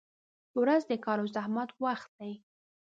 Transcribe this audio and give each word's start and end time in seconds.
•ورځ 0.61 0.81
د 0.87 0.93
کار 1.05 1.17
او 1.21 1.27
زحمت 1.35 1.69
وخت 1.83 2.09
دی. 2.19 2.33